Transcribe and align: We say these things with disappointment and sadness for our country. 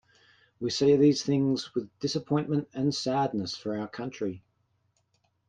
We 0.59 0.71
say 0.71 0.97
these 0.97 1.21
things 1.21 1.75
with 1.75 1.91
disappointment 1.99 2.69
and 2.73 2.91
sadness 2.91 3.55
for 3.55 3.77
our 3.77 3.87
country. 3.87 4.41